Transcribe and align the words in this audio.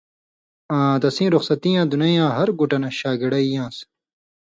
آں 0.77 0.95
تسیں 1.01 1.31
رُخصتی 1.33 1.71
اے 1.77 1.83
دُنَیں 1.91 2.15
یاں 2.17 2.31
ہر 2.37 2.47
گُٹہ 2.59 2.77
نہ 2.83 2.89
شاگڑہ 2.99 3.39
ای 3.41 3.47
یان٘س 3.53 3.77